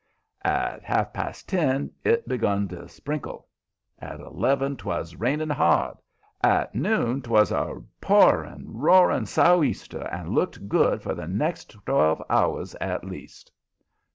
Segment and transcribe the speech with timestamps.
[0.43, 3.47] At ha'f past ten it begun to sprinkle;
[3.99, 5.97] at eleven 'twas raining hard;
[6.43, 12.73] at noon 'twas a pouring, roaring, sou'easter, and looked good for the next twelve hours
[12.81, 13.51] at least.